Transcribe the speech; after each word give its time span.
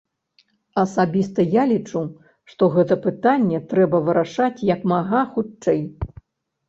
Асабіста 0.83 1.45
я 1.55 1.63
лічу, 1.73 2.01
што 2.53 2.63
гэта 2.77 2.93
пытанне 3.05 3.59
трэба 3.75 3.97
вырашаць 4.09 4.59
як 4.75 4.81
мага 4.93 5.21
хутчэй. 5.37 5.81